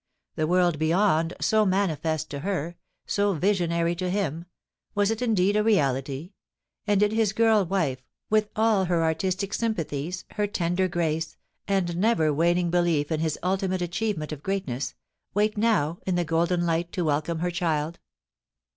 [0.35, 4.45] The world beyond, so manifest to her— so visionary to him—
[4.95, 6.31] was it indeed a reality,
[6.87, 11.37] and did his girl wife, with all her artistic sympathies, her tender grace,
[11.67, 14.95] and never waning belief in his ultimate achievement of greatness,
[15.35, 17.99] wait now in the golden light to welcome her child